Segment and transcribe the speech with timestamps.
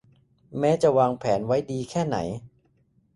[0.59, 2.17] แม้จะวางแผนไว้ดีแค่ไหน